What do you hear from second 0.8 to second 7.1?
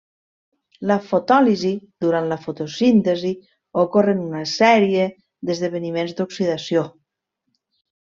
La fotòlisi durant la fotosíntesi ocorre en una sèrie d'esdeveniments d'oxidació.